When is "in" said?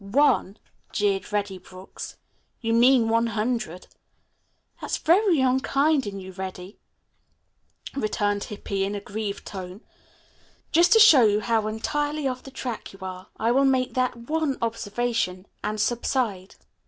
6.07-6.19, 8.83-8.95